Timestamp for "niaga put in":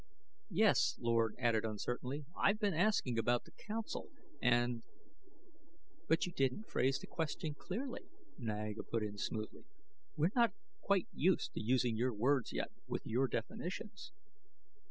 8.39-9.19